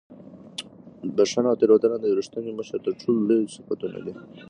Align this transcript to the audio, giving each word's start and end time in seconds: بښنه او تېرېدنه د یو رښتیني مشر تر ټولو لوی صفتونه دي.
بښنه 1.15 1.47
او 1.51 1.59
تېرېدنه 1.61 1.97
د 1.99 2.03
یو 2.09 2.17
رښتیني 2.19 2.51
مشر 2.59 2.77
تر 2.85 2.93
ټولو 3.01 3.19
لوی 3.29 3.43
صفتونه 3.55 3.99
دي. 4.05 4.13